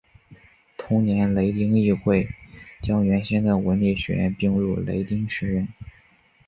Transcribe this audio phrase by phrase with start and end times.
[0.77, 2.27] 同年雷丁议会
[2.81, 5.67] 将原先的文理学院并入雷丁学院。